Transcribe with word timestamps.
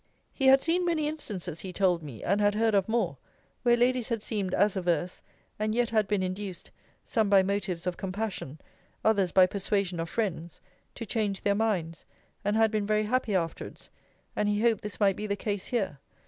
He 0.33 0.47
had 0.47 0.63
seen 0.63 0.83
many 0.83 1.07
instances, 1.07 1.59
he 1.59 1.71
told 1.71 2.01
me, 2.01 2.23
and 2.23 2.41
had 2.41 2.55
heard 2.55 2.73
of 2.73 2.89
more, 2.89 3.19
where 3.61 3.77
ladies 3.77 4.09
had 4.09 4.23
seemed 4.23 4.51
as 4.51 4.75
averse, 4.75 5.21
and 5.59 5.75
yet 5.75 5.91
had 5.91 6.07
been 6.07 6.23
induced, 6.23 6.71
some 7.05 7.29
by 7.29 7.43
motives 7.43 7.85
of 7.85 7.97
compassion, 7.97 8.59
others 9.05 9.31
by 9.31 9.45
persuasion 9.45 9.99
of 9.99 10.09
friends, 10.09 10.59
to 10.95 11.05
change 11.05 11.41
their 11.41 11.53
minds; 11.53 12.07
and 12.43 12.55
had 12.55 12.71
been 12.71 12.87
very 12.87 13.03
happy 13.03 13.35
afterwards: 13.35 13.91
and 14.35 14.49
he 14.49 14.59
hoped 14.63 14.81
this 14.81 14.99
might 14.99 15.15
be 15.15 15.27
the 15.27 15.35
case 15.35 15.67
here. 15.67 15.99